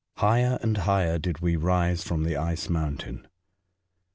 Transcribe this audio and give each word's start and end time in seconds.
HIGHER 0.17 0.57
and 0.63 0.77
higher 0.77 1.19
did 1.19 1.41
we 1.41 1.55
rise 1.55 2.03
from 2.03 2.23
the 2.23 2.35
Ice 2.35 2.69
Mountain. 2.69 3.27